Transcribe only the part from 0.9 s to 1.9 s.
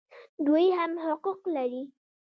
حقوق لري